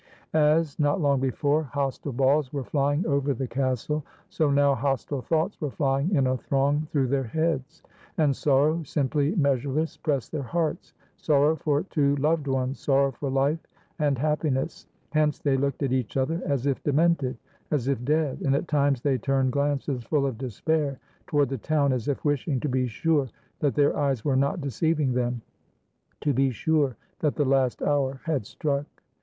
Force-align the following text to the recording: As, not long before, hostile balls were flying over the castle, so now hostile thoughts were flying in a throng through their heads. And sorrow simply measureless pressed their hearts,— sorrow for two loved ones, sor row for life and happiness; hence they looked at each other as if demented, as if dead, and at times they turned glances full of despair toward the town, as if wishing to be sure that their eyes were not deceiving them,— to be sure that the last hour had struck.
As, 0.33 0.79
not 0.79 0.99
long 0.99 1.19
before, 1.19 1.61
hostile 1.61 2.11
balls 2.11 2.51
were 2.51 2.63
flying 2.63 3.05
over 3.05 3.35
the 3.35 3.45
castle, 3.47 4.03
so 4.29 4.49
now 4.49 4.73
hostile 4.73 5.21
thoughts 5.21 5.61
were 5.61 5.69
flying 5.69 6.15
in 6.15 6.25
a 6.25 6.37
throng 6.37 6.87
through 6.91 7.05
their 7.05 7.25
heads. 7.25 7.83
And 8.17 8.35
sorrow 8.35 8.81
simply 8.81 9.35
measureless 9.35 9.97
pressed 9.97 10.31
their 10.31 10.41
hearts,— 10.41 10.95
sorrow 11.17 11.55
for 11.55 11.83
two 11.83 12.15
loved 12.15 12.47
ones, 12.47 12.79
sor 12.79 13.03
row 13.03 13.11
for 13.11 13.29
life 13.29 13.59
and 13.99 14.17
happiness; 14.17 14.87
hence 15.11 15.37
they 15.37 15.55
looked 15.55 15.83
at 15.83 15.91
each 15.93 16.17
other 16.17 16.41
as 16.47 16.65
if 16.65 16.83
demented, 16.83 17.37
as 17.69 17.87
if 17.87 18.03
dead, 18.03 18.41
and 18.41 18.55
at 18.55 18.67
times 18.67 19.01
they 19.03 19.19
turned 19.19 19.51
glances 19.51 20.03
full 20.05 20.25
of 20.25 20.35
despair 20.39 20.97
toward 21.27 21.47
the 21.49 21.59
town, 21.59 21.93
as 21.93 22.07
if 22.07 22.25
wishing 22.25 22.59
to 22.61 22.67
be 22.69 22.87
sure 22.87 23.29
that 23.59 23.75
their 23.75 23.95
eyes 23.95 24.25
were 24.25 24.35
not 24.35 24.61
deceiving 24.61 25.13
them,— 25.13 25.43
to 26.21 26.33
be 26.33 26.49
sure 26.49 26.95
that 27.19 27.35
the 27.35 27.45
last 27.45 27.83
hour 27.83 28.19
had 28.25 28.47
struck. 28.47 28.87